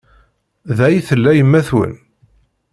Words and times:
Da 0.77 0.83
ay 0.87 0.97
tella 1.07 1.31
yemma-twen? 1.37 1.93